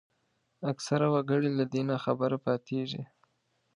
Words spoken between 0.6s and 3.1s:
اکثره وګړي له دې ناخبره پاتېږي